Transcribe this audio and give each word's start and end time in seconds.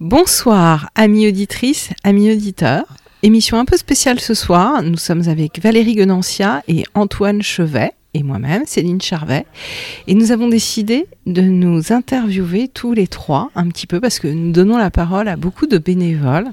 Bonsoir, 0.00 0.90
amis 0.94 1.26
auditrices, 1.26 1.88
amis 2.04 2.30
auditeurs. 2.30 2.84
Émission 3.22 3.58
un 3.58 3.64
peu 3.64 3.78
spéciale 3.78 4.20
ce 4.20 4.34
soir. 4.34 4.82
Nous 4.82 4.98
sommes 4.98 5.26
avec 5.26 5.58
Valérie 5.58 5.94
Guenancia 5.94 6.62
et 6.68 6.84
Antoine 6.92 7.40
Chevet 7.40 7.92
et 8.12 8.22
moi-même, 8.22 8.64
Céline 8.66 9.00
Charvet. 9.00 9.46
Et 10.06 10.12
nous 10.12 10.32
avons 10.32 10.48
décidé 10.48 11.06
de 11.24 11.40
nous 11.40 11.94
interviewer 11.94 12.68
tous 12.68 12.92
les 12.92 13.06
trois 13.06 13.50
un 13.54 13.68
petit 13.68 13.86
peu 13.86 13.98
parce 13.98 14.18
que 14.18 14.28
nous 14.28 14.52
donnons 14.52 14.76
la 14.76 14.90
parole 14.90 15.28
à 15.28 15.36
beaucoup 15.36 15.66
de 15.66 15.78
bénévoles 15.78 16.50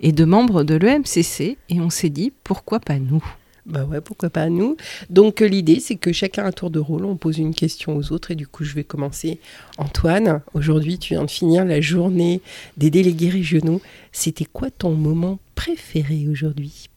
et 0.00 0.12
de 0.12 0.24
membres 0.24 0.64
de 0.64 0.76
l'EMCC 0.76 1.58
et 1.68 1.80
on 1.82 1.90
s'est 1.90 2.08
dit 2.08 2.32
pourquoi 2.44 2.80
pas 2.80 2.98
nous? 2.98 3.22
Bah 3.66 3.84
ouais, 3.84 4.00
pourquoi 4.00 4.30
pas 4.30 4.48
nous. 4.48 4.76
Donc 5.10 5.42
euh, 5.42 5.46
l'idée, 5.46 5.80
c'est 5.80 5.96
que 5.96 6.12
chacun 6.12 6.44
à 6.44 6.52
tour 6.52 6.70
de 6.70 6.78
rôle, 6.78 7.04
on 7.04 7.16
pose 7.16 7.38
une 7.38 7.54
question 7.54 7.96
aux 7.96 8.12
autres. 8.12 8.30
Et 8.30 8.36
du 8.36 8.46
coup, 8.46 8.62
je 8.62 8.74
vais 8.74 8.84
commencer. 8.84 9.40
Antoine, 9.76 10.40
aujourd'hui, 10.54 10.98
tu 10.98 11.14
viens 11.14 11.24
de 11.24 11.30
finir 11.30 11.64
la 11.64 11.80
journée 11.80 12.40
des 12.76 12.90
délégués 12.90 13.28
régionaux. 13.28 13.82
C'était 14.12 14.44
quoi 14.44 14.70
ton 14.70 14.94
moment 14.94 15.40
préféré 15.56 16.28
aujourd'hui? 16.28 16.88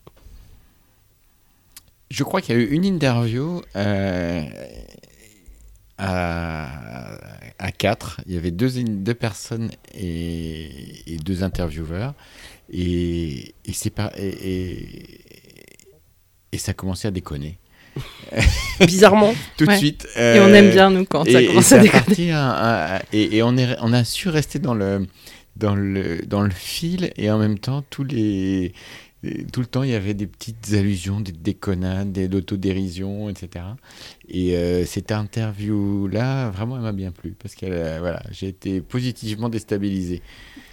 Je 2.12 2.24
crois 2.24 2.42
qu'il 2.42 2.56
y 2.56 2.60
a 2.60 2.62
eu 2.62 2.68
une 2.68 2.86
interview 2.86 3.62
euh, 3.76 4.44
à, 5.98 7.18
quatre. 7.78 8.22
Il 8.28 8.34
y 8.34 8.38
avait 8.38 8.52
deux, 8.52 8.70
personnes 9.16 9.72
et, 9.96 11.18
deux 11.24 11.44
intervieweurs. 11.44 12.14
Et, 12.72 13.56
c'est 13.74 13.90
pas. 13.90 14.12
Et 14.18 15.20
ça 16.58 16.74
commençait 16.74 17.08
à 17.08 17.12
déconner. 17.12 17.58
Bizarrement. 18.80 19.34
Tout 19.58 19.66
de 19.66 19.74
suite. 19.74 20.08
et 20.16 20.40
on 20.40 20.48
aime 20.54 20.72
bien, 20.72 20.90
nous, 20.90 21.06
quand 21.06 21.26
ça 21.26 21.44
commence 21.44 21.72
à 21.72 21.80
déconner. 21.80 22.34
et, 23.14 23.38
et 23.38 23.44
on, 23.44 23.58
est, 23.58 23.76
on 23.82 23.94
a 23.94 24.04
su 24.04 24.30
rester 24.30 24.60
dans 24.60 24.74
le, 24.74 25.06
dans, 25.56 25.76
le, 25.76 26.22
dans 26.26 26.42
le 26.42 26.52
fil, 26.52 27.12
et 27.18 27.30
en 27.30 27.38
même 27.38 27.60
temps, 27.60 27.84
tous 27.90 28.04
les, 28.04 28.74
tout 29.52 29.60
le 29.60 29.66
temps, 29.66 29.84
il 29.84 29.90
y 29.90 29.96
avait 29.96 30.14
des 30.14 30.28
petites 30.28 30.74
allusions, 30.74 31.20
des 31.20 31.34
déconnades, 31.34 32.14
des 32.14 32.30
l'autodérision, 32.30 33.30
etc. 33.30 33.66
Et 34.30 34.56
euh, 34.56 34.86
cette 34.86 35.12
interview-là, 35.12 36.50
vraiment, 36.52 36.78
elle 36.78 36.84
m'a 36.84 36.94
bien 36.94 37.12
plu, 37.12 37.36
parce 37.38 37.54
que 37.56 38.00
voilà, 38.00 38.22
j'ai 38.32 38.48
été 38.48 38.80
positivement 38.80 39.50
déstabilisé. 39.50 40.22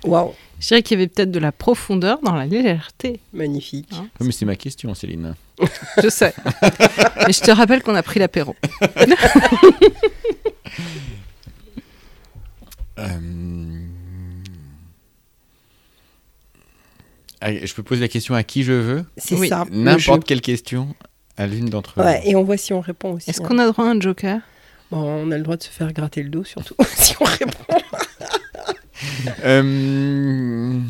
Waouh 0.04 0.32
Je 0.60 0.68
dirais 0.68 0.82
qu'il 0.82 0.98
y 0.98 1.02
avait 1.02 1.08
peut-être 1.08 1.32
de 1.32 1.40
la 1.40 1.50
profondeur 1.50 2.20
dans 2.22 2.34
la 2.34 2.46
légèreté. 2.46 3.18
Magnifique. 3.32 3.88
Hein 3.92 4.08
mais 4.20 4.30
c'est 4.30 4.44
ma 4.44 4.54
question, 4.56 4.94
Céline. 4.94 5.34
je 6.02 6.08
sais. 6.08 6.32
Mais 7.26 7.32
je 7.32 7.40
te 7.40 7.50
rappelle 7.50 7.82
qu'on 7.82 7.96
a 7.96 8.02
pris 8.02 8.20
l'apéro. 8.20 8.54
euh... 12.98 13.18
Je 17.42 17.74
peux 17.74 17.82
poser 17.82 18.00
la 18.00 18.08
question 18.08 18.34
à 18.34 18.42
qui 18.42 18.62
je 18.62 18.72
veux 18.72 19.04
C'est 19.16 19.36
oui. 19.36 19.48
ça. 19.48 19.64
N'importe 19.70 20.24
quelle 20.24 20.40
question 20.40 20.94
à 21.36 21.46
l'une 21.46 21.68
d'entre 21.68 22.02
ouais, 22.02 22.22
Et 22.24 22.34
on 22.34 22.42
voit 22.42 22.56
si 22.56 22.72
on 22.72 22.80
répond 22.80 23.14
aussi. 23.14 23.30
Est-ce 23.30 23.42
hein. 23.42 23.46
qu'on 23.46 23.58
a 23.58 23.66
droit 23.70 23.84
à 23.84 23.88
un 23.88 24.00
joker? 24.00 24.40
Bon, 24.90 25.02
On 25.02 25.30
a 25.30 25.36
le 25.36 25.42
droit 25.42 25.56
de 25.56 25.62
se 25.62 25.68
faire 25.68 25.92
gratter 25.92 26.22
le 26.22 26.30
dos, 26.30 26.44
surtout, 26.44 26.74
si 26.96 27.14
on 27.20 27.24
répond. 27.24 27.64
euh... 29.44 30.80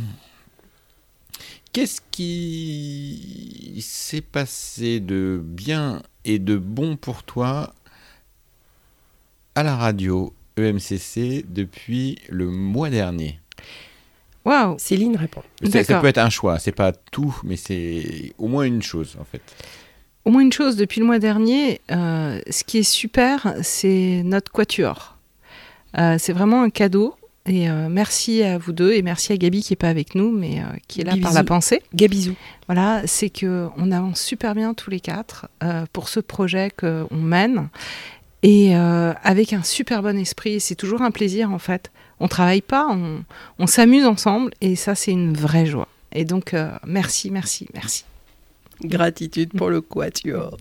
Qu'est-ce 1.72 2.00
qui 2.11 3.78
s'est 3.83 4.22
passé 4.22 5.00
de 5.00 5.41
bien 5.42 6.03
et 6.25 6.38
de 6.38 6.56
bon 6.56 6.97
pour 6.97 7.22
toi 7.22 7.75
à 9.55 9.62
la 9.62 9.77
radio 9.77 10.33
EMCC 10.56 11.44
depuis 11.47 12.16
le 12.31 12.47
mois 12.47 12.88
dernier? 12.88 13.41
Waouh 14.47 14.77
Céline 14.78 15.16
répond. 15.16 15.42
Ça 15.70 16.00
peut 16.00 16.06
être 16.06 16.19
un 16.19 16.30
choix, 16.30 16.58
c'est 16.58 16.72
pas 16.72 16.92
tout, 16.92 17.36
mais 17.42 17.56
c'est 17.56 18.33
au 18.39 18.47
moins 18.47 18.64
une 18.64 18.80
chose 18.80 19.16
en 19.20 19.25
fait. 19.25 19.42
Au 20.25 20.30
moins 20.30 20.41
une 20.41 20.53
chose, 20.53 20.77
depuis 20.77 21.00
le 21.00 21.06
mois 21.06 21.19
dernier, 21.19 21.81
euh, 21.91 22.41
ce 22.48 22.65
qui 22.65 22.78
est 22.78 22.82
super, 22.82 23.54
c'est 23.62 24.22
notre 24.25 24.50
quatuor. 24.50 25.19
Euh, 25.98 26.16
c'est 26.19 26.32
vraiment 26.32 26.62
un 26.62 26.71
cadeau. 26.71 27.15
Et 27.48 27.71
euh, 27.71 27.88
merci 27.88 28.43
à 28.43 28.59
vous 28.59 28.72
deux 28.72 28.93
et 28.93 29.03
merci 29.03 29.32
à 29.32 29.37
Gabi 29.37 29.62
qui 29.62 29.72
est 29.72 29.76
pas 29.76 29.88
avec 29.88 30.16
nous 30.16 30.32
mais 30.32 30.59
euh, 30.59 30.76
qui 30.88 31.00
est 31.00 31.04
là 31.04 31.15
par 31.22 31.32
la 31.32 31.44
pensée. 31.44 31.81
Gabizou. 31.94 32.34
Voilà, 32.66 33.03
c'est 33.06 33.31
que 33.31 33.69
on 33.76 33.92
avance 33.92 34.21
super 34.21 34.56
bien 34.56 34.75
tous 34.75 34.91
les 34.91 34.98
quatre 34.98 35.47
euh, 35.62 35.87
pour 35.92 36.09
ce 36.09 36.19
projet 36.19 36.72
qu'on 36.76 37.06
mène 37.15 37.69
et 38.42 38.76
euh, 38.76 39.12
avec 39.22 39.53
un 39.53 39.62
super 39.62 40.03
bon 40.03 40.19
esprit. 40.19 40.59
C'est 40.59 40.75
toujours 40.75 41.03
un 41.03 41.12
plaisir 41.12 41.53
en 41.53 41.60
fait. 41.60 41.92
On 42.21 42.28
travaille 42.28 42.62
pas, 42.62 42.87
on, 42.91 43.25
on 43.59 43.66
s'amuse 43.66 44.06
ensemble 44.06 44.53
et 44.60 44.77
ça 44.77 44.94
c'est 44.94 45.12
une 45.12 45.34
vraie 45.34 45.66
joie. 45.66 45.88
Et 46.12 46.25
donc 46.25 46.54
euh, 46.54 46.71
merci, 46.87 47.31
merci, 47.31 47.69
merci. 47.75 48.04
Gratitude 48.82 49.50
pour 49.56 49.71
le 49.71 49.81
quatuor. 49.81 50.56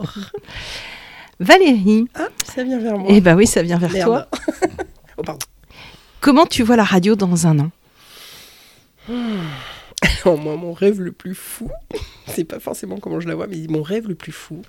Valérie. 1.39 2.07
Ah, 2.16 2.27
ça 2.43 2.63
vient 2.63 2.79
vers 2.79 2.97
moi. 2.97 3.09
Eh 3.11 3.21
ben 3.21 3.35
oui, 3.35 3.45
ça 3.47 3.61
vient 3.61 3.77
vers 3.77 3.91
Merde. 3.91 4.05
toi. 4.05 4.27
oh 5.17 5.23
pardon. 5.23 5.45
Comment 6.21 6.45
tu 6.45 6.63
vois 6.63 6.75
la 6.75 6.83
radio 6.83 7.16
dans 7.16 7.45
un 7.45 7.59
an? 7.59 7.72
Alors, 9.07 10.37
moi, 10.41 10.55
mon 10.55 10.73
rêve 10.73 10.99
le 11.01 11.11
plus 11.11 11.35
fou, 11.35 11.69
c'est 12.27 12.45
pas 12.45 12.59
forcément 12.59 12.97
comment 12.97 13.19
je 13.19 13.27
la 13.27 13.35
vois, 13.35 13.47
mais 13.47 13.57
mon 13.69 13.83
rêve 13.83 14.07
le 14.07 14.16
plus 14.16 14.31
fou, 14.31 14.61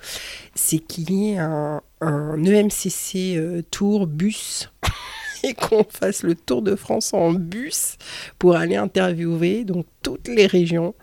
c'est 0.55 0.79
qu'il 0.79 1.11
y 1.11 1.31
ait 1.31 1.37
un, 1.37 1.81
un 2.01 2.43
EMCC 2.43 3.37
euh, 3.37 3.61
tour 3.71 4.07
bus 4.07 4.69
et 5.47 5.53
qu'on 5.53 5.83
fasse 5.83 6.23
le 6.23 6.35
tour 6.35 6.61
de 6.61 6.75
France 6.75 7.13
en 7.13 7.31
bus 7.31 7.97
pour 8.37 8.55
aller 8.55 8.75
interviewer 8.75 9.63
donc 9.63 9.85
toutes 10.03 10.27
les 10.27 10.45
régions 10.45 10.93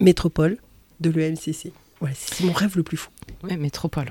métropoles 0.00 0.58
de 1.00 1.10
l'EMCC. 1.10 1.72
Voilà, 2.00 2.14
c'est 2.18 2.44
mon 2.44 2.52
rêve 2.52 2.76
le 2.76 2.82
plus 2.82 2.96
fou. 2.96 3.10
Oui, 3.42 3.56
métropole. 3.56 4.10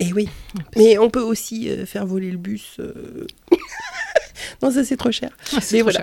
Et 0.00 0.12
oui, 0.12 0.28
mais 0.76 0.98
on 0.98 1.08
peut 1.08 1.22
aussi 1.22 1.70
euh, 1.70 1.86
faire 1.86 2.04
voler 2.04 2.30
le 2.30 2.36
bus. 2.36 2.76
Euh... 2.80 3.26
non, 4.62 4.70
ça 4.70 4.84
c'est 4.84 4.96
trop 4.96 5.12
cher. 5.12 5.30
Ah, 5.52 5.60
c'est 5.60 5.76
Mais 5.76 5.82
trop 5.82 5.90
voilà. 5.92 6.02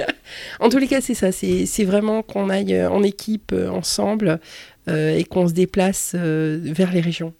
en 0.60 0.68
tous 0.68 0.78
les 0.78 0.88
cas, 0.88 1.00
c'est 1.00 1.14
ça. 1.14 1.30
C'est 1.30 1.66
c'est 1.66 1.84
vraiment 1.84 2.22
qu'on 2.22 2.50
aille 2.50 2.74
euh, 2.74 2.90
en 2.90 3.02
équipe 3.04 3.52
ensemble 3.52 4.40
euh, 4.88 5.16
et 5.16 5.24
qu'on 5.24 5.46
se 5.46 5.52
déplace 5.52 6.14
vers 6.14 6.92
les 6.92 7.00
régions. 7.00 7.32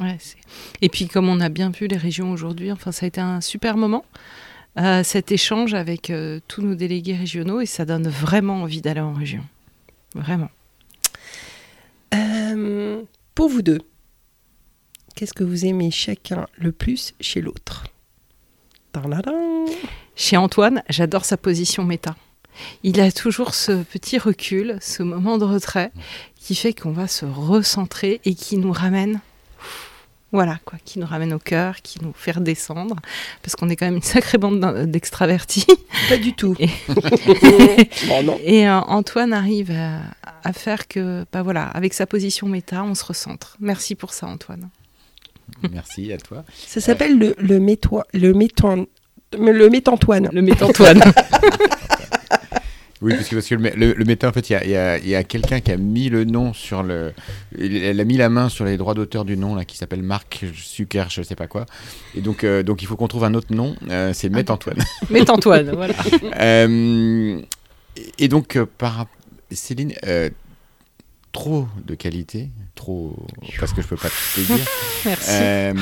Ouais, 0.00 0.18
et 0.80 0.88
puis 0.88 1.06
comme 1.06 1.28
on 1.28 1.40
a 1.40 1.48
bien 1.48 1.70
vu 1.70 1.86
les 1.86 1.96
régions 1.96 2.32
aujourd'hui, 2.32 2.72
enfin 2.72 2.90
ça 2.90 3.06
a 3.06 3.08
été 3.08 3.20
un 3.20 3.40
super 3.40 3.76
moment. 3.76 4.04
euh, 4.78 5.04
cet 5.04 5.30
échange 5.32 5.74
avec 5.74 6.10
euh, 6.10 6.40
tous 6.48 6.62
nos 6.62 6.74
délégués 6.74 7.14
régionaux 7.14 7.60
et 7.60 7.66
ça 7.66 7.84
donne 7.84 8.08
vraiment 8.08 8.62
envie 8.62 8.80
d'aller 8.80 9.00
en 9.00 9.12
région. 9.12 9.44
Vraiment. 10.14 10.50
Euh, 12.14 13.02
pour 13.34 13.48
vous 13.48 13.62
deux, 13.62 13.80
qu'est-ce 15.14 15.34
que 15.34 15.44
vous 15.44 15.64
aimez 15.66 15.90
chacun 15.90 16.46
le 16.58 16.72
plus 16.72 17.14
chez 17.20 17.40
l'autre? 17.40 17.84
Chez 20.16 20.36
Antoine, 20.36 20.82
j'adore 20.88 21.24
sa 21.24 21.36
position 21.36 21.84
méta. 21.84 22.14
Il 22.84 23.00
a 23.00 23.10
toujours 23.10 23.54
ce 23.54 23.82
petit 23.82 24.16
recul, 24.18 24.78
ce 24.80 25.02
moment 25.02 25.38
de 25.38 25.44
retrait 25.44 25.90
qui 26.36 26.54
fait 26.54 26.72
qu'on 26.72 26.92
va 26.92 27.08
se 27.08 27.24
recentrer 27.24 28.20
et 28.24 28.36
qui 28.36 28.56
nous 28.56 28.70
ramène, 28.70 29.20
voilà 30.32 30.58
quoi, 30.64 30.78
qui 30.84 30.98
nous 30.98 31.06
ramène 31.06 31.32
au 31.32 31.38
cœur, 31.38 31.76
qui 31.82 32.02
nous 32.02 32.12
fait 32.12 32.32
redescendre, 32.32 32.96
parce 33.42 33.54
qu'on 33.54 33.68
est 33.68 33.76
quand 33.76 33.86
même 33.86 33.96
une 33.96 34.02
sacrée 34.02 34.36
bande 34.38 34.58
d'extravertis. 34.90 35.64
Pas 36.08 36.16
du 36.16 36.32
tout. 36.32 36.56
Et- 36.58 36.68
non. 38.24 38.38
Et 38.42 38.66
euh, 38.68 38.80
Antoine 38.80 39.32
arrive 39.32 39.70
à, 39.70 40.00
à 40.42 40.52
faire 40.52 40.88
que, 40.88 41.24
bah 41.32 41.42
voilà, 41.42 41.66
avec 41.68 41.94
sa 41.94 42.06
position 42.06 42.48
méta, 42.48 42.82
on 42.82 42.96
se 42.96 43.04
recentre. 43.04 43.56
Merci 43.60 43.94
pour 43.94 44.12
ça, 44.12 44.26
Antoine. 44.26 44.68
Merci 45.70 46.12
à 46.12 46.18
toi. 46.18 46.42
Ça 46.66 46.80
s'appelle 46.80 47.16
le, 47.18 47.34
le 47.38 47.60
métoi, 47.60 48.04
le 48.12 48.32
méton, 48.32 48.86
le 49.38 49.68
métantoine. 49.68 50.30
Le. 50.32 50.42
Oui, 53.04 53.14
parce 53.14 53.28
que, 53.28 53.34
parce 53.36 53.48
que 53.48 53.54
le, 53.54 53.70
le, 53.76 53.92
le 53.92 54.04
méta, 54.06 54.28
en 54.28 54.32
fait, 54.32 54.48
il 54.48 54.54
y 54.54 54.56
a, 54.56 54.98
y 54.98 55.14
a- 55.14 55.18
a 55.18 55.24
quelqu'un 55.24 55.60
qui 55.60 55.70
a 55.70 55.76
mis 55.76 56.08
le 56.08 56.24
nom 56.24 56.54
sur 56.54 56.82
le. 56.82 57.12
Elle 57.58 58.00
a 58.00 58.04
mis 58.04 58.16
la 58.16 58.30
main 58.30 58.48
sur 58.48 58.64
les 58.64 58.76
droits 58.78 58.94
d'auteur 58.94 59.24
du 59.26 59.36
nom, 59.36 59.54
là, 59.54 59.64
qui 59.66 59.76
s'appelle 59.76 60.02
Marc 60.02 60.44
Zucker, 60.54 61.04
je 61.10 61.20
sais 61.22 61.34
pas 61.36 61.46
quoi. 61.46 61.66
Et 62.16 62.22
donc, 62.22 62.44
euh, 62.44 62.62
donc 62.62 62.80
il 62.82 62.86
faut 62.86 62.96
qu'on 62.96 63.06
trouve 63.08 63.24
un 63.24 63.34
autre 63.34 63.54
nom. 63.54 63.76
euh, 63.90 64.12
c'est 64.14 64.30
Met 64.30 64.50
Antoine. 64.50 64.78
Méta-Antoine, 65.10 65.70
voilà. 65.74 65.94
Euh, 66.40 67.40
et 68.18 68.28
donc, 68.28 68.58
par 68.78 69.06
Céline, 69.50 69.92
trop 71.32 71.68
de 71.84 71.94
qualité, 71.94 72.48
trop. 72.74 73.14
Parce 73.60 73.72
que 73.74 73.82
je 73.82 73.86
peux 73.86 73.96
pas 73.96 74.08
te 74.08 74.40
dire. 74.40 74.66
Merci. 75.04 75.30
Euh, 75.32 75.72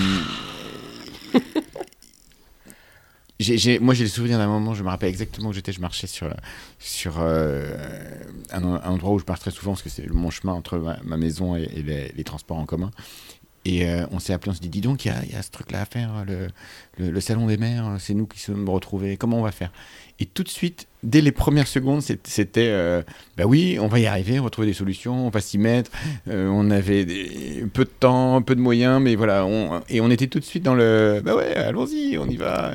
moi, 3.80 3.94
j'ai 3.94 4.04
le 4.04 4.10
souvenir 4.10 4.38
d'un 4.38 4.46
moment, 4.46 4.74
je 4.74 4.82
me 4.82 4.88
rappelle 4.88 5.08
exactement 5.08 5.50
où 5.50 5.52
j'étais. 5.52 5.72
Je 5.72 5.80
marchais 5.80 6.06
sur, 6.06 6.28
euh, 7.20 7.76
un, 8.50 8.62
endroit 8.62 9.12
où 9.12 9.18
je 9.18 9.24
pars 9.24 9.38
très 9.38 9.50
souvent, 9.50 9.72
parce 9.72 9.82
que 9.82 9.90
c'est 9.90 10.08
mon 10.10 10.30
chemin 10.30 10.52
entre 10.52 10.78
ma, 10.78 10.98
ma 11.04 11.16
maison 11.16 11.56
et, 11.56 11.66
les 12.14 12.24
transports 12.24 12.58
en 12.58 12.66
commun. 12.66 12.90
Et 13.64 13.86
euh, 13.88 14.04
on 14.10 14.18
s'est 14.18 14.32
appelé, 14.32 14.50
on 14.50 14.54
s'est 14.54 14.60
dit, 14.60 14.68
dis 14.68 14.80
donc, 14.80 15.04
il 15.04 15.12
y 15.28 15.32
y 15.32 15.36
a 15.36 15.42
ce 15.42 15.50
truc-là 15.50 15.82
à 15.82 15.84
faire, 15.84 16.24
le, 16.26 16.48
le- 16.98 17.20
salon 17.20 17.46
des 17.46 17.56
maires, 17.56 17.96
c'est 18.00 18.12
nous 18.14 18.26
qui 18.26 18.40
sommes 18.40 18.68
retrouvés, 18.68 19.16
comment 19.16 19.38
on 19.38 19.42
va 19.42 19.52
faire? 19.52 19.72
Et 20.18 20.26
tout 20.26 20.42
de 20.42 20.48
suite, 20.48 20.88
dès 21.02 21.20
les 21.20 21.32
premières 21.32 21.66
secondes, 21.68 22.02
c'était, 22.02 22.68
euh, 22.68 23.02
bah 23.36 23.44
oui, 23.44 23.78
on 23.80 23.86
va 23.86 23.98
y 24.00 24.06
arriver, 24.06 24.40
on 24.40 24.44
va 24.44 24.50
trouver 24.50 24.66
des 24.66 24.72
solutions, 24.74 25.26
on 25.26 25.30
va 25.30 25.40
s'y 25.40 25.58
mettre. 25.58 25.90
Euh, 26.28 26.48
on 26.48 26.70
avait 26.70 27.04
peu 27.72 27.84
de 27.84 27.90
temps, 27.90 28.40
peu 28.42 28.54
de 28.54 28.60
moyens, 28.60 29.00
mais 29.00 29.14
voilà, 29.16 29.46
on, 29.46 29.80
et 29.88 30.00
on 30.00 30.10
était 30.10 30.26
tout 30.28 30.38
de 30.38 30.44
suite 30.44 30.62
dans 30.62 30.74
le, 30.74 31.22
bah 31.24 31.34
ouais, 31.34 31.54
allons-y, 31.54 32.18
on 32.18 32.28
y 32.28 32.36
va. 32.36 32.72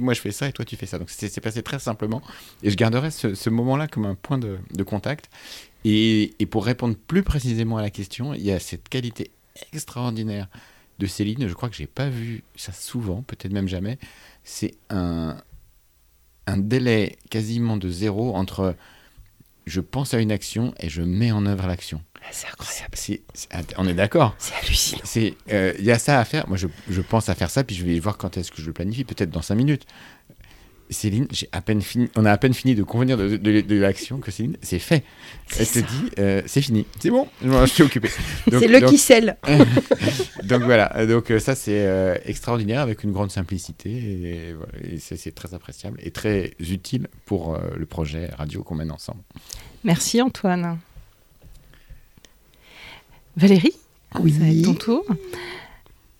Moi 0.00 0.14
je 0.14 0.20
fais 0.20 0.30
ça 0.30 0.48
et 0.48 0.52
toi 0.52 0.64
tu 0.64 0.76
fais 0.76 0.86
ça. 0.86 0.98
Donc 0.98 1.10
c'est 1.10 1.40
passé 1.40 1.62
très 1.62 1.78
simplement. 1.78 2.22
Et 2.62 2.70
je 2.70 2.76
garderai 2.76 3.10
ce, 3.10 3.34
ce 3.34 3.50
moment-là 3.50 3.88
comme 3.88 4.04
un 4.06 4.14
point 4.14 4.38
de, 4.38 4.58
de 4.72 4.82
contact. 4.84 5.28
Et, 5.84 6.34
et 6.38 6.46
pour 6.46 6.64
répondre 6.64 6.96
plus 7.08 7.22
précisément 7.22 7.76
à 7.76 7.82
la 7.82 7.90
question, 7.90 8.34
il 8.34 8.42
y 8.42 8.52
a 8.52 8.60
cette 8.60 8.88
qualité 8.88 9.30
extraordinaire 9.72 10.48
de 10.98 11.06
Céline. 11.06 11.48
Je 11.48 11.54
crois 11.54 11.68
que 11.68 11.76
j'ai 11.76 11.86
pas 11.86 12.08
vu 12.08 12.44
ça 12.56 12.72
souvent, 12.72 13.22
peut-être 13.22 13.52
même 13.52 13.68
jamais. 13.68 13.98
C'est 14.44 14.74
un, 14.90 15.36
un 16.46 16.56
délai 16.56 17.16
quasiment 17.30 17.76
de 17.76 17.90
zéro 17.90 18.34
entre 18.36 18.76
je 19.66 19.80
pense 19.80 20.12
à 20.12 20.18
une 20.20 20.30
action 20.30 20.74
et 20.78 20.88
je 20.90 21.00
mets 21.02 21.32
en 21.32 21.46
œuvre 21.46 21.66
l'action. 21.66 22.02
Ah, 22.20 22.26
C'est 22.32 22.46
incroyable. 22.48 22.96
C'est- 22.96 23.22
on 23.78 23.86
est 23.88 23.94
d'accord. 23.94 24.34
C'est 24.38 24.54
hallucinant. 24.54 25.00
C'est, 25.04 25.34
euh, 25.52 25.72
il 25.78 25.84
y 25.84 25.90
a 25.90 25.98
ça 25.98 26.20
à 26.20 26.24
faire. 26.26 26.46
Moi, 26.48 26.56
je, 26.58 26.66
je 26.90 27.00
pense 27.00 27.28
à 27.30 27.34
faire 27.34 27.50
ça, 27.50 27.64
puis 27.64 27.74
je 27.74 27.84
vais 27.84 27.98
voir 27.98 28.18
quand 28.18 28.36
est-ce 28.36 28.50
que 28.52 28.60
je 28.60 28.66
le 28.66 28.72
planifie. 28.74 29.04
Peut-être 29.04 29.30
dans 29.30 29.40
5 29.42 29.54
minutes. 29.54 29.86
Céline, 30.90 31.26
j'ai 31.30 31.48
à 31.52 31.60
peine 31.62 31.80
fini. 31.82 32.08
On 32.16 32.24
a 32.26 32.30
à 32.32 32.36
peine 32.36 32.52
fini 32.54 32.74
de 32.74 32.82
convenir 32.82 33.16
de, 33.16 33.36
de- 33.36 33.60
de 33.62 33.76
l'action 33.80 34.18
que 34.18 34.30
Céline, 34.30 34.56
c'est 34.62 34.78
fait. 34.78 35.02
Elle 35.58 35.66
ça. 35.66 35.80
dit, 35.80 36.10
euh, 36.18 36.42
c'est 36.46 36.60
fini, 36.60 36.86
c'est 37.00 37.10
bon. 37.10 37.26
Je 37.42 37.66
suis 37.66 37.82
occupé. 37.82 38.08
C'est 38.50 38.68
le 38.68 38.80
qui 38.80 38.98
scelle. 38.98 39.36
donc 40.44 40.62
voilà, 40.62 41.06
donc 41.06 41.30
euh, 41.30 41.38
ça 41.38 41.54
c'est 41.54 41.86
euh, 41.86 42.16
extraordinaire 42.26 42.80
avec 42.80 43.02
une 43.02 43.12
grande 43.12 43.30
simplicité 43.30 43.90
et, 43.90 44.52
voilà, 44.52 44.72
et 44.92 44.98
c'est 44.98 45.34
très 45.34 45.54
appréciable 45.54 45.98
et 46.02 46.10
très 46.10 46.52
utile 46.60 47.08
pour 47.24 47.54
euh, 47.54 47.58
le 47.76 47.86
projet 47.86 48.30
radio 48.36 48.62
qu'on 48.62 48.74
mène 48.74 48.90
ensemble. 48.90 49.20
Merci 49.84 50.20
Antoine. 50.22 50.78
Valérie, 53.36 53.74
ça 54.12 54.18
va 54.20 54.48
être 54.48 54.62
ton 54.62 54.74
tour. 54.74 55.04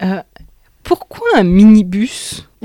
Euh, 0.03 0.23
pourquoi 0.83 1.27
un 1.37 1.45
minibus? 1.45 2.49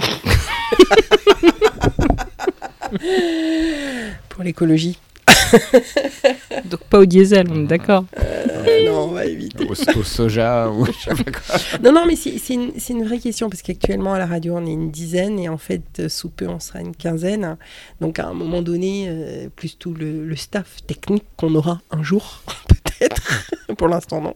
Pour 4.30 4.44
l'écologie. 4.44 4.98
Donc 6.66 6.82
pas 6.90 7.00
au 7.00 7.06
diesel, 7.06 7.48
on 7.52 7.64
est 7.64 7.68
d'accord. 7.68 8.06
Euh, 8.20 8.86
non, 8.86 9.06
on 9.06 9.12
va 9.12 9.26
éviter. 9.26 9.66
Au, 9.66 9.72
au 9.72 10.04
soja 10.04 10.70
ou 10.70 10.86
je 10.86 10.92
sais 10.92 11.24
pas 11.24 11.32
quoi. 11.32 11.56
Non, 11.84 11.92
non, 11.92 12.06
mais 12.06 12.16
c'est 12.16 12.38
c'est 12.38 12.54
une, 12.56 12.72
c'est 12.78 12.94
une 12.94 13.06
vraie 13.06 13.20
question 13.20 13.50
parce 13.50 13.62
qu'actuellement 13.62 14.14
à 14.14 14.20
la 14.20 14.26
radio 14.26 14.56
on 14.58 14.66
est 14.66 14.72
une 14.72 14.92
dizaine 14.92 15.40
et 15.40 15.50
en 15.50 15.58
fait 15.58 15.82
euh, 16.00 16.10
sous 16.10 16.30
peu 16.30 16.48
on 16.48 16.60
sera 16.60 16.82
une 16.82 16.96
quinzaine. 16.96 17.58
Donc 18.02 18.20
à 18.20 18.28
un 18.28 18.34
moment 18.34 18.62
donné, 18.62 19.06
euh, 19.08 19.48
plus 19.56 19.78
tout 19.78 19.94
le, 19.94 20.26
le 20.26 20.36
staff 20.36 20.78
technique 20.88 21.26
qu'on 21.38 21.54
aura 21.56 21.82
un 21.92 22.04
jour, 22.04 22.42
peut-être. 22.68 23.46
Pour 23.78 23.88
l'instant, 23.88 24.22
non. 24.22 24.36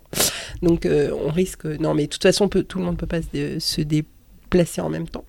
Donc 0.61 0.85
euh, 0.85 1.11
on 1.25 1.31
risque. 1.31 1.65
Non, 1.65 1.93
mais 1.93 2.03
de 2.03 2.09
toute 2.09 2.23
façon, 2.23 2.47
peut- 2.49 2.63
tout 2.63 2.79
le 2.79 2.85
monde 2.85 2.95
ne 2.95 2.99
peut 2.99 3.07
pas 3.07 3.21
se, 3.21 3.27
dé- 3.33 3.59
se 3.59 3.81
déplacer 3.81 4.81
en 4.81 4.89
même 4.89 5.07
temps. 5.07 5.25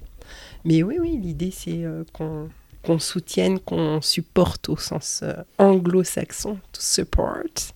Mais 0.64 0.82
oui, 0.82 0.96
oui, 1.00 1.18
l'idée 1.20 1.50
c'est 1.50 1.84
euh, 1.84 2.04
qu'on 2.12 2.48
qu'on 2.84 2.98
soutienne, 2.98 3.58
qu'on 3.58 4.00
supporte 4.00 4.68
au 4.68 4.76
sens 4.76 5.20
euh, 5.22 5.34
anglo-saxon, 5.58 6.58
to 6.72 6.80
support. 6.80 7.72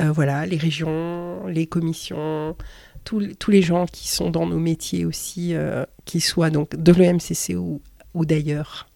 Euh, 0.00 0.10
voilà, 0.12 0.46
les 0.46 0.56
régions, 0.56 1.46
les 1.46 1.66
commissions, 1.66 2.56
tous 3.04 3.50
les 3.50 3.62
gens 3.62 3.86
qui 3.86 4.08
sont 4.08 4.30
dans 4.30 4.46
nos 4.46 4.58
métiers 4.58 5.04
aussi, 5.04 5.54
euh, 5.54 5.84
qu'ils 6.04 6.22
soient 6.22 6.50
donc 6.50 6.74
de 6.74 6.92
l'EMCC 6.92 7.54
ou, 7.54 7.80
ou 8.14 8.24
d'ailleurs. 8.24 8.88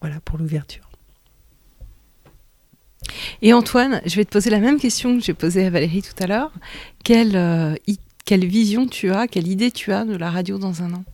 Voilà 0.00 0.20
pour 0.20 0.38
l'ouverture. 0.38 0.90
Et 3.40 3.52
Antoine, 3.52 4.02
je 4.04 4.16
vais 4.16 4.24
te 4.24 4.30
poser 4.30 4.50
la 4.50 4.58
même 4.58 4.78
question 4.78 5.16
que 5.16 5.24
j'ai 5.24 5.34
posée 5.34 5.64
à 5.66 5.70
Valérie 5.70 6.02
tout 6.02 6.22
à 6.22 6.26
l'heure. 6.26 6.52
Quelle, 7.04 7.78
quelle 8.24 8.44
vision 8.44 8.86
tu 8.86 9.12
as, 9.12 9.28
quelle 9.28 9.46
idée 9.46 9.70
tu 9.70 9.92
as 9.92 10.04
de 10.04 10.16
la 10.16 10.30
radio 10.30 10.58
dans 10.58 10.82
un 10.82 10.92
an? 10.92 11.04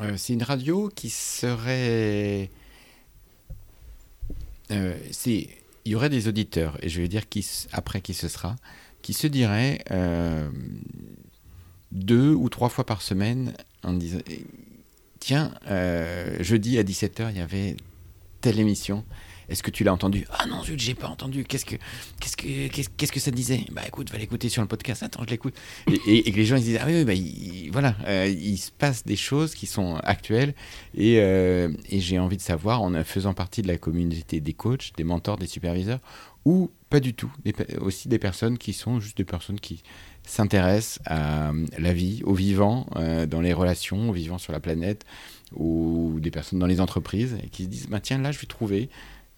Euh, 0.00 0.16
c'est 0.16 0.32
une 0.32 0.42
radio 0.42 0.90
qui 0.94 1.10
serait. 1.10 2.50
Euh, 4.70 4.96
il 5.26 5.48
y 5.84 5.94
aurait 5.94 6.10
des 6.10 6.28
auditeurs, 6.28 6.78
et 6.82 6.88
je 6.88 7.00
vais 7.00 7.08
dire 7.08 7.28
qui, 7.28 7.46
après 7.72 8.00
qui 8.00 8.14
ce 8.14 8.28
sera, 8.28 8.56
qui 9.02 9.12
se 9.12 9.26
diraient 9.26 9.82
euh, 9.90 10.48
deux 11.90 12.32
ou 12.32 12.48
trois 12.48 12.68
fois 12.68 12.86
par 12.86 13.02
semaine 13.02 13.52
en 13.82 13.92
disant 13.92 14.20
Tiens, 15.18 15.52
euh, 15.68 16.36
jeudi 16.42 16.78
à 16.78 16.82
17h, 16.82 17.30
il 17.30 17.38
y 17.38 17.40
avait 17.40 17.76
telle 18.40 18.58
émission. 18.58 19.04
Est-ce 19.52 19.62
que 19.62 19.70
tu 19.70 19.84
l'as 19.84 19.92
entendu? 19.92 20.26
Ah 20.38 20.46
non, 20.46 20.62
zut, 20.64 20.80
j'ai 20.80 20.94
pas 20.94 21.08
entendu. 21.08 21.44
Qu'est-ce 21.44 21.66
que, 21.66 21.76
qu'est-ce 22.20 22.36
que, 22.36 22.86
qu'est-ce, 22.96 23.12
que 23.12 23.20
ça 23.20 23.30
disait? 23.30 23.66
Bah 23.70 23.82
écoute, 23.86 24.10
va 24.10 24.18
l'écouter 24.18 24.48
sur 24.48 24.62
le 24.62 24.68
podcast. 24.68 25.02
Attends, 25.02 25.22
je 25.24 25.30
l'écoute. 25.30 25.54
Et, 26.06 26.22
que 26.30 26.36
les 26.36 26.46
gens 26.46 26.56
ils 26.56 26.64
disent 26.64 26.78
ah 26.80 26.86
oui, 26.86 26.94
oui, 26.96 27.04
bah, 27.04 27.12
il- 27.14 27.70
voilà, 27.70 27.94
euh, 28.06 28.26
il 28.26 28.56
se 28.56 28.70
passe 28.70 29.04
des 29.04 29.16
choses 29.16 29.54
qui 29.54 29.66
sont 29.66 29.96
actuelles 29.96 30.54
et, 30.94 31.18
euh, 31.20 31.68
et 31.90 32.00
j'ai 32.00 32.18
envie 32.18 32.38
de 32.38 32.42
savoir 32.42 32.82
en 32.82 33.04
faisant 33.04 33.34
partie 33.34 33.62
de 33.62 33.68
la 33.68 33.76
communauté 33.76 34.40
des 34.40 34.52
coachs, 34.54 34.92
des 34.96 35.04
mentors, 35.04 35.36
des 35.36 35.46
superviseurs 35.46 36.00
ou 36.44 36.70
pas 36.90 37.00
du 37.00 37.14
tout, 37.14 37.32
aussi 37.80 38.08
des 38.08 38.18
personnes 38.18 38.58
qui 38.58 38.72
sont 38.72 39.00
juste 39.00 39.16
des 39.16 39.24
personnes 39.24 39.60
qui 39.60 39.82
s'intéressent 40.24 40.98
à 41.06 41.50
euh, 41.50 41.66
la 41.78 41.92
vie, 41.92 42.22
au 42.24 42.34
vivant, 42.34 42.86
euh, 42.96 43.26
dans 43.26 43.40
les 43.40 43.52
relations, 43.52 44.10
au 44.10 44.12
vivant 44.12 44.38
sur 44.38 44.52
la 44.52 44.60
planète, 44.60 45.04
ou 45.54 46.18
des 46.20 46.30
personnes 46.30 46.58
dans 46.58 46.66
les 46.66 46.80
entreprises 46.80 47.36
et 47.44 47.48
qui 47.48 47.64
se 47.64 47.68
disent 47.68 47.86
bah, 47.88 48.00
tiens 48.00 48.18
là 48.18 48.32
je 48.32 48.38
vais 48.38 48.46
trouver 48.46 48.88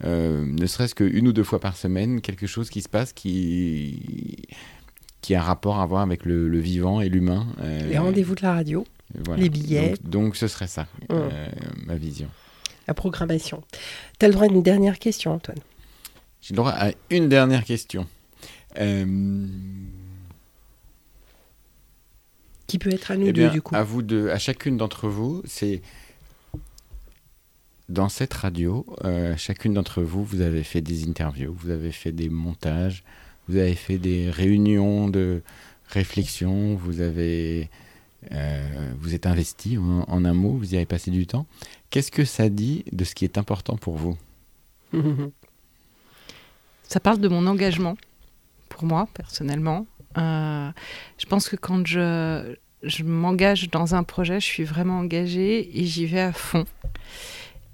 euh, 0.02 0.44
ne 0.44 0.67
serait-ce 0.67 0.94
qu'une 0.94 1.29
ou 1.29 1.32
deux 1.32 1.44
fois 1.44 1.61
par 1.61 1.76
semaine 1.76 2.20
quelque 2.20 2.46
chose 2.49 2.69
qui 2.70 2.82
se 2.82 2.88
passe 2.88 3.12
qui 3.12 4.43
qui 5.20 5.35
a 5.35 5.41
un 5.41 5.44
rapport 5.44 5.79
à 5.81 5.87
voir 5.87 6.02
avec 6.02 6.25
le, 6.26 6.49
le 6.49 6.58
vivant 6.58 7.00
et 7.00 7.08
l'humain. 7.08 7.46
euh, 7.61 7.88
Les 7.88 7.96
rendez-vous 7.99 8.35
de 8.35 8.43
la 8.43 8.55
radio, 8.55 8.85
voilà. 9.25 9.43
les 9.43 9.49
billets. 9.49 9.91
Donc, 10.02 10.11
donc 10.11 10.37
ce 10.37 10.49
serait 10.49 10.67
ça, 10.67 10.87
Hum. 11.08 11.17
euh, 11.32 11.49
ma 11.87 11.94
vision. 11.96 12.29
la 12.88 12.93
programmation. 12.94 13.62
Tu 14.19 14.25
as 14.26 14.29
le 14.29 14.35
droit 14.35 14.46
à 14.46 14.50
une 14.50 14.62
dernière 14.62 14.99
question, 14.99 15.32
Antoine. 15.32 15.58
J'ai 16.43 16.52
le 16.52 16.56
droit 16.56 16.73
à 16.73 16.91
une 17.11 17.29
dernière 17.31 17.64
question. 17.64 18.06
Qui 22.67 22.79
peut 22.79 22.93
être 22.93 23.11
à 23.11 23.17
nous 23.17 23.29
eh 23.29 23.32
deux, 23.32 23.50
du 23.50 23.62
coup. 23.62 23.75
à 23.75 23.82
vous 23.82 24.02
deux, 24.02 24.31
à 24.31 24.38
chacune 24.38 24.76
d'entre 24.76 25.08
vous, 25.08 25.43
c'est 25.46 25.82
dans 27.88 28.08
cette 28.08 28.32
radio, 28.32 28.86
euh, 29.05 29.36
chacune 29.36 29.74
d'entre 29.74 30.03
vous, 30.03 30.24
vous 30.24 30.41
avez 30.41 30.62
fait 30.62 30.81
des 30.81 31.06
interviews, 31.06 31.53
vous 31.53 31.70
avez 31.70 31.93
fait 31.93 32.12
des 32.12 32.29
montages, 32.29 33.05
vous 33.48 33.56
avez 33.56 33.74
fait 33.74 33.98
des 33.98 34.31
réunions 34.31 35.08
de 35.08 35.43
réflexion, 35.88 36.76
vous 36.76 37.00
avez, 37.00 37.69
euh, 38.32 38.93
vous 38.98 39.14
êtes 39.14 39.26
investi 39.26 39.76
en, 39.76 40.24
un 40.24 40.34
mot, 40.34 40.53
vous 40.53 40.72
y 40.72 40.76
avez 40.76 40.86
passé 40.86 41.10
du 41.10 41.26
temps. 41.26 41.46
Qu'est-ce 41.91 42.10
que 42.10 42.24
ça 42.24 42.48
dit 42.48 42.84
de 42.93 43.05
ce 43.05 43.14
qui 43.14 43.24
est 43.24 43.36
important 43.38 43.76
pour 43.76 43.96
vous? 43.96 44.17
Ça 46.86 47.00
parle 47.00 47.19
de 47.19 47.29
mon 47.29 47.46
engagement, 47.46 47.96
pour 48.69 48.84
moi, 48.84 49.08
personnellement. 49.14 49.86
Euh, 50.19 50.70
je 51.19 51.26
pense 51.26 51.48
que 51.48 51.56
quand 51.56 51.84
je, 51.86 52.55
je 52.82 53.03
m'engage 53.03 53.70
dans 53.70 53.94
un 53.94 54.05
projet, 54.05 54.38
je 54.38 54.44
suis 54.44 54.64
vraiment 54.64 54.98
engagée 54.98 55.81
et 55.81 55.86
j'y 55.86 56.06
vais 56.06 56.20
à 56.20 56.32
fond. 56.32 56.67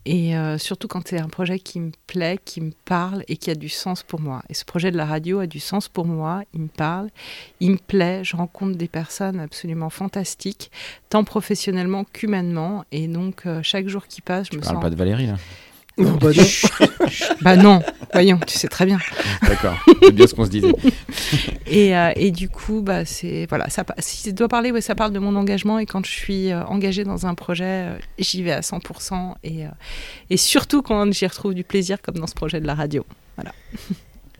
Et 0.07 0.37
euh, 0.37 0.57
surtout 0.57 0.89
quand 0.89 1.07
c'est 1.07 1.19
un 1.21 1.29
projet 1.29 1.59
qui 1.59 1.79
me 1.79 1.93
plaît, 2.07 2.39
qui 2.43 2.61
me 2.61 2.73
parle 2.85 3.23
et 3.29 3.37
qui 3.37 3.51
a 3.51 3.55
du 3.55 3.69
sens 3.69 4.03
pour 4.03 4.21
moi. 4.21 4.43
Et 4.49 4.55
ce 4.55 4.65
projet 4.65 4.91
de 4.91 4.97
la 4.97 5.05
radio 5.05 5.41
a 5.41 5.47
du 5.47 5.61
sens 5.61 5.89
pour 5.89 6.07
moi, 6.07 6.43
il 6.55 6.63
me 6.63 6.69
parle, 6.69 7.11
il 7.61 7.73
me 7.73 7.77
plaît, 7.77 8.25
je 8.25 8.35
rencontre 8.37 8.77
des 8.79 8.89
personnes 8.89 9.39
absolument 9.41 9.91
fantastiques, 9.91 10.71
tant 11.11 11.23
professionnellement 11.25 12.05
qu'humainement. 12.05 12.85
Et 12.93 13.09
donc, 13.09 13.43
euh, 13.47 13.61
chaque 13.63 13.89
jour 13.89 14.07
qui 14.07 14.23
passe, 14.23 14.47
je 14.47 14.53
Je 14.53 14.57
me 14.57 14.63
parle 14.63 14.77
sens... 14.77 14.83
pas 14.83 14.91
de 14.91 14.97
Valérie 14.97 15.27
là? 15.27 15.37
Non, 16.01 16.17
bah 16.17 16.31
non. 16.37 16.45
Bah 17.43 17.57
non, 17.57 17.83
voyons, 18.13 18.39
tu 18.47 18.57
sais 18.59 18.69
très 18.69 18.87
bien. 18.87 18.99
D'accord, 19.43 19.77
c'est 20.03 20.13
bien 20.13 20.27
ce 20.27 20.35
qu'on 20.35 20.45
se 20.45 20.51
disait. 20.51 20.73
Et, 21.67 21.97
euh, 21.97 22.11
et 22.17 22.33
du 22.33 22.49
coup, 22.49 22.83
bah, 22.83 23.05
c'est 23.05 23.47
voilà, 23.49 23.71
ça, 23.71 23.85
si 23.99 24.31
je 24.31 24.35
dois 24.35 24.49
parler, 24.49 24.73
ouais, 24.73 24.81
ça 24.81 24.97
parle 24.97 25.13
de 25.13 25.21
mon 25.21 25.37
engagement. 25.37 25.79
Et 25.79 25.87
quand 25.87 26.05
je 26.05 26.11
suis 26.11 26.51
euh, 26.51 26.65
engagée 26.65 27.05
dans 27.05 27.27
un 27.27 27.35
projet, 27.37 27.65
euh, 27.65 27.99
j'y 28.19 28.43
vais 28.43 28.51
à 28.51 28.61
100%. 28.61 29.35
Et, 29.45 29.65
euh, 29.67 29.69
et 30.31 30.37
surtout 30.37 30.83
quand 30.83 31.13
j'y 31.13 31.27
retrouve 31.29 31.55
du 31.55 31.63
plaisir, 31.63 32.03
comme 32.03 32.17
dans 32.17 32.27
ce 32.27 32.35
projet 32.35 32.61
de 32.61 32.67
la 32.67 32.75
radio. 32.75 33.07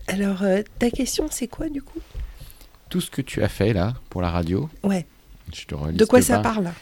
Alors, 0.09 0.43
euh, 0.43 0.63
ta 0.81 0.91
question, 0.91 1.29
c'est 1.31 1.47
quoi, 1.47 1.69
du 1.69 1.83
coup? 1.83 2.01
Tout 2.89 3.01
ce 3.01 3.11
que 3.11 3.23
tu 3.23 3.43
as 3.45 3.49
fait 3.49 3.73
là 3.73 3.95
pour 4.11 4.23
la 4.23 4.31
radio, 4.31 4.69
Ouais. 4.83 5.07
je 5.55 5.65
te 5.67 5.93
De 5.93 6.05
quoi 6.05 6.21
ça 6.23 6.39
pas. 6.39 6.53
parle? 6.55 6.73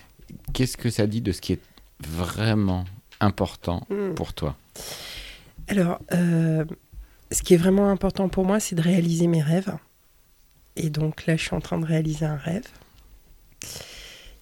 Qu'est-ce 0.54 0.78
que 0.78 0.88
ça 0.88 1.06
dit 1.06 1.20
de 1.20 1.32
ce 1.32 1.40
qui 1.42 1.52
est 1.52 1.60
vraiment 2.00 2.84
important 3.20 3.86
Hmm. 3.90 4.14
pour 4.14 4.32
toi 4.32 4.56
Alors, 5.68 6.00
euh, 6.12 6.64
ce 7.30 7.42
qui 7.42 7.54
est 7.54 7.58
vraiment 7.58 7.90
important 7.90 8.28
pour 8.28 8.44
moi, 8.44 8.60
c'est 8.60 8.74
de 8.74 8.82
réaliser 8.82 9.26
mes 9.26 9.42
rêves. 9.42 9.76
Et 10.76 10.90
donc 10.90 11.26
là, 11.26 11.36
je 11.36 11.42
suis 11.42 11.54
en 11.54 11.60
train 11.60 11.78
de 11.78 11.86
réaliser 11.86 12.24
un 12.24 12.36
rêve 12.36 12.66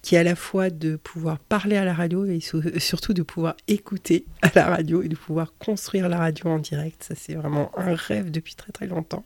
qui 0.01 0.15
est 0.15 0.19
à 0.19 0.23
la 0.23 0.35
fois 0.35 0.69
de 0.69 0.95
pouvoir 0.95 1.37
parler 1.37 1.75
à 1.75 1.83
la 1.83 1.93
radio 1.93 2.23
et 2.23 2.39
surtout 2.79 3.13
de 3.13 3.23
pouvoir 3.23 3.55
écouter 3.67 4.25
à 4.41 4.49
la 4.55 4.65
radio 4.67 5.01
et 5.01 5.09
de 5.09 5.17
pouvoir 5.17 5.53
construire 5.59 6.07
la 6.07 6.17
radio 6.17 6.47
en 6.47 6.59
direct. 6.59 7.03
Ça, 7.03 7.13
c'est 7.13 7.33
vraiment 7.33 7.71
un 7.77 7.93
rêve 7.93 8.31
depuis 8.31 8.55
très 8.55 8.71
très 8.71 8.87
longtemps. 8.87 9.25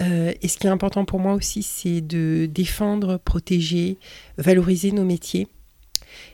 Euh, 0.00 0.32
et 0.40 0.48
ce 0.48 0.56
qui 0.56 0.66
est 0.66 0.70
important 0.70 1.04
pour 1.04 1.18
moi 1.18 1.34
aussi, 1.34 1.62
c'est 1.62 2.00
de 2.00 2.46
défendre, 2.46 3.18
protéger, 3.18 3.98
valoriser 4.38 4.92
nos 4.92 5.04
métiers 5.04 5.46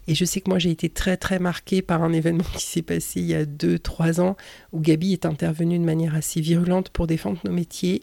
et 0.09 0.15
je 0.15 0.25
sais 0.25 0.41
que 0.41 0.49
moi, 0.49 0.59
j'ai 0.59 0.71
été 0.71 0.89
très, 0.89 1.17
très 1.17 1.39
marquée 1.39 1.83
par 1.83 2.03
un 2.03 2.13
événement 2.13 2.45
qui 2.57 2.65
s'est 2.65 2.83
passé 2.83 3.21
il 3.21 3.27
y 3.27 3.35
a 3.35 3.45
2-3 3.45 4.21
ans 4.21 4.37
où 4.73 4.81
Gabi 4.81 5.13
est 5.13 5.27
intervenue 5.27 5.79
de 5.79 5.85
manière 5.85 6.15
assez 6.15 6.41
virulente 6.41 6.91
pour 6.91 7.07
défendre 7.07 7.39
nos 7.45 7.53
métiers. 7.53 8.03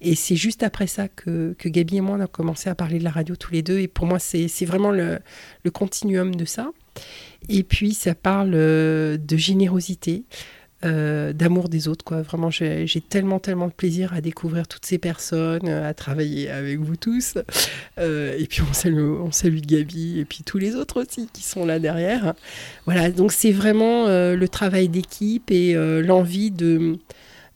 Et 0.00 0.14
c'est 0.14 0.36
juste 0.36 0.62
après 0.62 0.86
ça 0.86 1.08
que, 1.08 1.54
que, 1.58 1.68
Gabi 1.68 1.98
et 1.98 2.00
moi, 2.00 2.16
on 2.18 2.20
a 2.20 2.26
commencé 2.26 2.68
à 2.68 2.74
parler 2.74 2.98
de 2.98 3.04
la 3.04 3.10
radio 3.10 3.36
tous 3.36 3.52
les 3.52 3.62
deux. 3.62 3.78
Et 3.78 3.88
pour 3.88 4.06
moi, 4.06 4.18
c'est 4.18 4.64
vraiment 4.64 4.90
le, 4.90 5.18
le 5.64 5.70
continuum 5.70 6.34
de 6.34 6.44
ça. 6.44 6.70
Et 7.48 7.62
puis, 7.62 7.94
ça 7.94 8.14
parle 8.14 8.52
euh, 8.54 9.16
de 9.16 9.36
générosité. 9.36 10.24
Euh, 10.82 11.34
d'amour 11.34 11.68
des 11.68 11.88
autres. 11.88 12.06
Quoi. 12.06 12.22
Vraiment, 12.22 12.50
j'ai 12.50 12.86
tellement, 13.06 13.38
tellement 13.38 13.66
de 13.66 13.72
plaisir 13.72 14.14
à 14.14 14.22
découvrir 14.22 14.66
toutes 14.66 14.86
ces 14.86 14.96
personnes, 14.96 15.68
euh, 15.68 15.86
à 15.86 15.92
travailler 15.92 16.48
avec 16.48 16.78
vous 16.78 16.96
tous. 16.96 17.34
Euh, 17.98 18.34
et 18.38 18.46
puis, 18.46 18.62
on 18.62 18.72
salue, 18.72 18.98
on 18.98 19.30
salue 19.30 19.60
Gabi 19.60 20.20
et 20.20 20.24
puis 20.24 20.42
tous 20.42 20.56
les 20.56 20.76
autres 20.76 21.02
aussi 21.02 21.28
qui 21.34 21.42
sont 21.42 21.66
là 21.66 21.78
derrière. 21.78 22.32
Voilà, 22.86 23.10
donc 23.10 23.32
c'est 23.32 23.52
vraiment 23.52 24.06
le 24.06 24.46
travail 24.46 24.88
d'équipe 24.88 25.50
et 25.50 25.74
l'envie 26.02 26.50
de, 26.50 26.98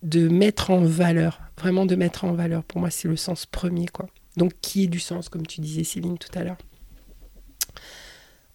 de 0.02 0.28
mettre 0.28 0.71
en 0.71 0.81
valeur, 0.81 1.40
vraiment 1.59 1.87
de 1.87 1.95
mettre 1.95 2.25
en 2.25 2.35
valeur. 2.35 2.62
Pour 2.62 2.81
moi, 2.81 2.90
c'est 2.90 3.09
le 3.09 3.16
sens 3.16 3.47
premier. 3.47 3.87
Quoi. 3.87 4.07
Donc, 4.37 4.52
qui 4.61 4.85
est 4.85 4.88
du 4.88 5.00
sens, 5.00 5.31
comme 5.31 5.47
tu 5.47 5.62
disais, 5.62 5.85
Céline, 5.85 6.19
tout 6.19 6.38
à 6.38 6.45
l'heure. 6.45 6.59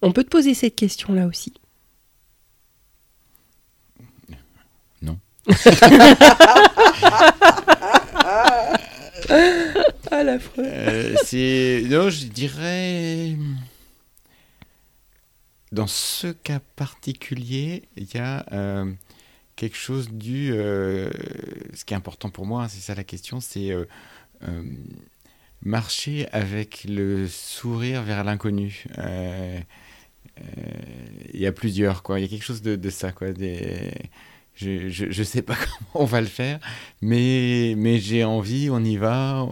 On 0.00 0.12
peut 0.12 0.22
te 0.22 0.30
poser 0.30 0.54
cette 0.54 0.76
question-là 0.76 1.26
aussi. 1.26 1.54
ah 10.10 10.22
la 10.22 10.38
euh, 10.58 11.14
c'est 11.24 11.82
non, 11.86 12.10
je 12.10 12.26
dirais 12.26 13.36
dans 15.72 15.86
ce 15.86 16.26
cas 16.26 16.60
particulier, 16.76 17.84
il 17.96 18.12
y 18.14 18.18
a 18.18 18.44
euh, 18.52 18.92
quelque 19.56 19.76
chose 19.76 20.10
du 20.10 20.52
euh, 20.52 21.10
ce 21.72 21.86
qui 21.86 21.94
est 21.94 21.96
important 21.96 22.28
pour 22.28 22.44
moi, 22.44 22.68
c'est 22.68 22.80
ça 22.80 22.94
la 22.94 23.04
question, 23.04 23.40
c'est 23.40 23.70
marcher 25.62 26.28
avec 26.32 26.84
le 26.88 27.28
sourire 27.28 28.02
vers 28.02 28.24
l'inconnu. 28.24 28.84
Il 31.32 31.40
y 31.40 31.46
a 31.46 31.52
plusieurs 31.52 32.02
quoi, 32.02 32.18
il 32.18 32.22
y 32.22 32.26
a 32.26 32.28
quelque 32.28 32.44
chose 32.44 32.60
de, 32.62 32.90
ça 32.90 33.12
quoi, 33.12 33.28
je 34.54 35.06
ne 35.06 35.24
sais 35.24 35.42
pas 35.42 35.54
comment 35.92 36.04
on 36.04 36.04
va 36.04 36.20
le 36.20 36.26
faire, 36.26 36.58
mais, 37.00 37.74
mais 37.76 37.98
j'ai 37.98 38.24
envie, 38.24 38.68
on 38.70 38.82
y 38.84 38.96
va, 38.96 39.46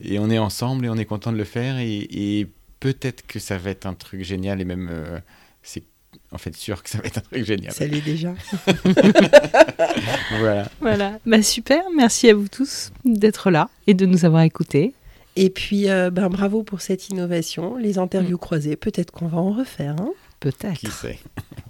et 0.00 0.18
on 0.18 0.30
est 0.30 0.38
ensemble 0.38 0.86
et 0.86 0.88
on 0.88 0.96
est 0.96 1.04
content 1.04 1.32
de 1.32 1.38
le 1.38 1.44
faire. 1.44 1.78
Et, 1.78 2.48
peut-être 2.80 3.26
que 3.26 3.38
ça 3.38 3.56
va 3.56 3.70
être 3.70 3.86
un 3.86 3.94
truc 3.94 4.22
génial, 4.22 4.60
et 4.60 4.66
même 4.66 4.90
euh, 4.92 5.18
c'est 5.62 5.84
en 6.32 6.36
fait 6.36 6.54
sûr 6.54 6.82
que 6.82 6.90
ça 6.90 6.98
va 6.98 7.04
être 7.04 7.16
un 7.16 7.22
truc 7.22 7.42
génial. 7.42 7.72
Ça 7.72 7.86
l'est 7.86 8.02
déjà. 8.02 8.34
voilà. 10.38 10.68
Voilà. 10.80 11.18
Bah, 11.24 11.42
super, 11.42 11.82
merci 11.96 12.28
à 12.28 12.34
vous 12.34 12.48
tous 12.48 12.92
d'être 13.06 13.50
là 13.50 13.70
et 13.86 13.94
de 13.94 14.04
nous 14.04 14.26
avoir 14.26 14.42
écoutés. 14.42 14.92
Et 15.36 15.48
puis, 15.48 15.88
euh, 15.88 16.10
ben, 16.10 16.28
bravo 16.28 16.62
pour 16.62 16.82
cette 16.82 17.08
innovation. 17.08 17.76
Les 17.76 17.98
interviews 17.98 18.36
mm. 18.36 18.40
croisées, 18.40 18.76
peut-être 18.76 19.10
qu'on 19.10 19.28
va 19.28 19.38
en 19.38 19.52
refaire. 19.52 19.96
Hein 19.98 20.12
peut-être. 20.40 20.78
Qui 20.78 20.90
sait? 20.90 21.18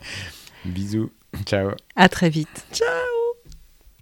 Bisous. 0.65 1.11
Ciao. 1.47 1.71
À 1.97 2.09
très 2.09 2.29
vite. 2.29 2.65
Ciao. 2.73 3.24